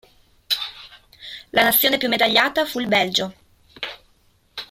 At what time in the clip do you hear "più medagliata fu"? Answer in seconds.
1.99-2.79